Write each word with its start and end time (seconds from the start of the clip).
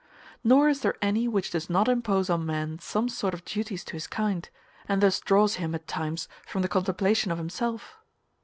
Nor 0.43 0.67
is 0.67 0.81
there 0.81 0.95
any 0.99 1.27
which 1.27 1.51
does 1.51 1.69
not 1.69 1.87
impose 1.87 2.27
on 2.27 2.43
man 2.43 2.79
some 2.79 3.07
sort 3.07 3.35
of 3.35 3.45
duties 3.45 3.83
to 3.83 3.93
his 3.93 4.07
kind, 4.07 4.49
and 4.89 4.99
thus 5.03 5.19
draws 5.19 5.57
him 5.57 5.75
at 5.75 5.85
times 5.87 6.27
from 6.47 6.63
the 6.63 6.67
contemplation 6.67 7.31
of 7.31 7.37
himself. 7.37 7.99